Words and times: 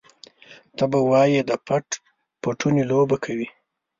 ته 0.75 0.83
به 0.91 0.99
وايې 1.09 1.41
د 1.49 1.51
پټ 1.67 1.87
پټوني 2.41 2.83
لوبه 2.89 3.17
کوي. 3.25 3.47